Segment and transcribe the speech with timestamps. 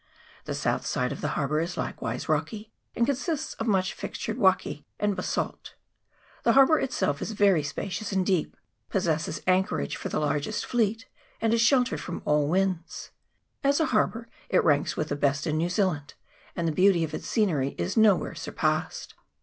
[0.45, 4.83] The south side of the harbour is likewise rocky, and consists of much fissured wakke
[4.99, 5.75] and basalt.
[6.41, 8.57] The harbour itself is very spacious and deep,
[8.89, 11.05] possesses anchorage for the largest fleet,
[11.39, 13.11] and is sheltered from all winds.
[13.63, 16.15] As ;i harbour it ranks with the best in New Zealand,
[16.55, 19.13] and the beauty of its scenery is nowhere surpassed.